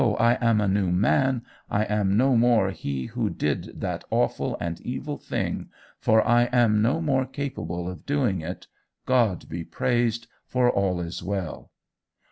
I 0.19 0.39
am 0.41 0.59
a 0.59 0.67
new 0.67 0.89
man; 0.91 1.43
I 1.69 1.83
am 1.83 2.17
no 2.17 2.35
more 2.35 2.71
he 2.71 3.05
who 3.05 3.29
did 3.29 3.79
that 3.81 4.03
awful 4.09 4.57
and 4.59 4.81
evil 4.81 5.19
thing, 5.19 5.69
for 5.99 6.27
I 6.27 6.45
am 6.45 6.81
no 6.81 7.01
more 7.01 7.27
capable 7.27 7.87
of 7.87 8.07
doing 8.07 8.41
it! 8.41 8.65
God 9.05 9.47
be 9.47 9.63
praised, 9.63 10.25
for 10.47 10.71
all 10.71 11.01
is 11.01 11.21
well! 11.21 11.69